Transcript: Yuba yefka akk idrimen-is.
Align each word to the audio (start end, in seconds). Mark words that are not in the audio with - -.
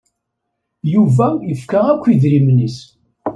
Yuba 0.93 1.27
yefka 1.49 1.79
akk 1.91 2.03
idrimen-is. 2.13 2.77